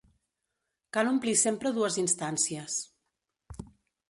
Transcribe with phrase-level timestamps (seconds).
[0.97, 2.79] Cal omplir sempre dues instàncies.